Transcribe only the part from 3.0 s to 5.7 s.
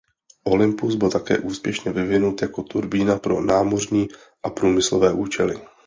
pro námořní a průmyslové účely.